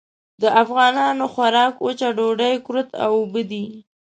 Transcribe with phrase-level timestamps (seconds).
[0.41, 3.65] د افغانانو خوراک وچه ډوډۍ، کُرت او اوبه دي.